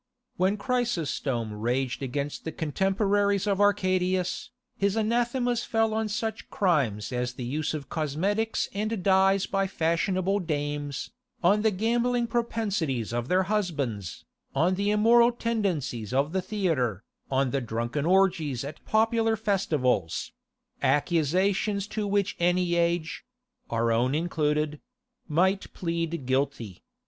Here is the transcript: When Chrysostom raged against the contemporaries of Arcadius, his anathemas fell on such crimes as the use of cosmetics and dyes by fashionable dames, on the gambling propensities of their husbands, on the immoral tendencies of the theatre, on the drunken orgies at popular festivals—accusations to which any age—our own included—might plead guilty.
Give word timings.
When 0.35 0.57
Chrysostom 0.57 1.53
raged 1.53 2.01
against 2.01 2.43
the 2.43 2.51
contemporaries 2.51 3.45
of 3.45 3.61
Arcadius, 3.61 4.49
his 4.75 4.95
anathemas 4.97 5.63
fell 5.63 5.93
on 5.93 6.09
such 6.09 6.49
crimes 6.49 7.11
as 7.13 7.33
the 7.33 7.43
use 7.43 7.75
of 7.75 7.87
cosmetics 7.87 8.67
and 8.73 9.03
dyes 9.03 9.45
by 9.45 9.67
fashionable 9.67 10.39
dames, 10.39 11.11
on 11.43 11.61
the 11.61 11.69
gambling 11.69 12.25
propensities 12.25 13.13
of 13.13 13.27
their 13.27 13.43
husbands, 13.43 14.25
on 14.55 14.73
the 14.73 14.89
immoral 14.89 15.31
tendencies 15.31 16.13
of 16.13 16.31
the 16.33 16.41
theatre, 16.41 17.03
on 17.29 17.51
the 17.51 17.61
drunken 17.61 18.03
orgies 18.03 18.63
at 18.63 18.83
popular 18.85 19.35
festivals—accusations 19.35 21.85
to 21.85 22.07
which 22.07 22.35
any 22.39 22.73
age—our 22.73 23.91
own 23.91 24.15
included—might 24.15 25.71
plead 25.73 26.25
guilty. 26.25 26.81